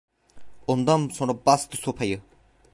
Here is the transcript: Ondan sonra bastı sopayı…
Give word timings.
Ondan 0.67 1.07
sonra 1.09 1.45
bastı 1.45 1.77
sopayı… 1.77 2.21